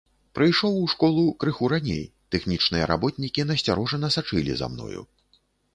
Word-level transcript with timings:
Прыйшоў 0.37 0.77
у 0.85 0.87
школу 0.93 1.25
крыху 1.43 1.69
раней, 1.75 2.01
тэхнічныя 2.37 2.89
работнікі 2.93 3.49
насцярожана 3.53 4.07
сачылі 4.19 4.51
за 4.65 4.73
мною. 4.75 5.01